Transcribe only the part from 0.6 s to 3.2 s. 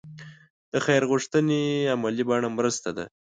د خیر غوښتنې عملي بڼه مرسته ده.